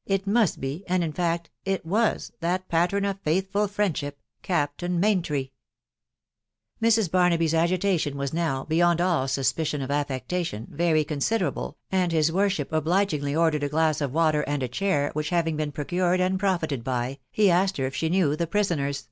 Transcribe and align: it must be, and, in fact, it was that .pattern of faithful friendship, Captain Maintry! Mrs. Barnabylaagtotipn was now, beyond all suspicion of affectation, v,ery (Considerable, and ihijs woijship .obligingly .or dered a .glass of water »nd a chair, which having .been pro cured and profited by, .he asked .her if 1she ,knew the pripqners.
it 0.16 0.26
must 0.26 0.60
be, 0.60 0.84
and, 0.88 1.02
in 1.02 1.10
fact, 1.10 1.48
it 1.64 1.86
was 1.86 2.30
that 2.40 2.68
.pattern 2.68 3.06
of 3.06 3.18
faithful 3.22 3.66
friendship, 3.66 4.18
Captain 4.42 5.00
Maintry! 5.00 5.54
Mrs. 6.82 7.08
Barnabylaagtotipn 7.08 8.12
was 8.12 8.34
now, 8.34 8.64
beyond 8.64 9.00
all 9.00 9.26
suspicion 9.26 9.80
of 9.80 9.90
affectation, 9.90 10.66
v,ery 10.70 11.02
(Considerable, 11.02 11.78
and 11.90 12.12
ihijs 12.12 12.30
woijship 12.30 12.70
.obligingly 12.74 13.34
.or 13.34 13.50
dered 13.50 13.62
a 13.62 13.70
.glass 13.70 14.02
of 14.02 14.12
water 14.12 14.44
»nd 14.46 14.62
a 14.62 14.68
chair, 14.68 15.08
which 15.14 15.30
having 15.30 15.56
.been 15.56 15.72
pro 15.72 15.86
cured 15.86 16.20
and 16.20 16.38
profited 16.38 16.84
by, 16.84 17.18
.he 17.30 17.50
asked 17.50 17.78
.her 17.78 17.86
if 17.86 17.94
1she 17.94 18.10
,knew 18.10 18.36
the 18.36 18.46
pripqners. 18.46 19.08